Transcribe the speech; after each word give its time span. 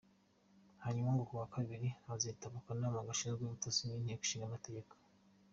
Hanyuma 0.83 1.11
ku 1.27 1.33
wa 1.39 1.47
kabiri 1.53 1.87
azitaba 2.13 2.55
akanama 2.61 3.07
gashinzwe 3.07 3.41
ubutasi 3.45 3.81
k'inteko 3.89 4.23
nshingamategeko. 4.25 4.93